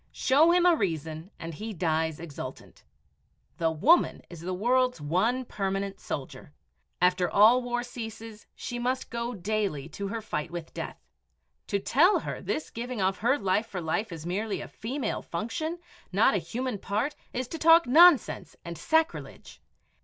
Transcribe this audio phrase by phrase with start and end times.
[0.11, 2.83] Show him a reason, and he dies exultant.
[3.59, 6.53] The woman is the world's one permanent soldier.
[6.99, 10.97] After all war ceases she must go daily to her fight with death.
[11.67, 15.77] To tell her this giving of her life for life is merely a "female function,"
[16.11, 19.61] not a human part, is to talk nonsense and sacrilege.